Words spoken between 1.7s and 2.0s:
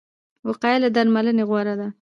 ده